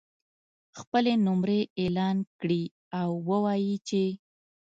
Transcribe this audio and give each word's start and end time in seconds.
خپلې 0.79 1.13
نمرې 1.25 1.61
اعلان 1.81 2.17
کړي 2.39 2.63
او 2.99 3.09
ووایي 3.29 3.75
چې 3.87 4.03